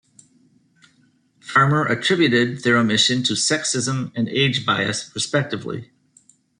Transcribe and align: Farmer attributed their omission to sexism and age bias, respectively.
Farmer 1.39 1.85
attributed 1.85 2.63
their 2.63 2.75
omission 2.75 3.21
to 3.21 3.33
sexism 3.33 4.11
and 4.15 4.27
age 4.29 4.65
bias, 4.65 5.11
respectively. 5.13 5.91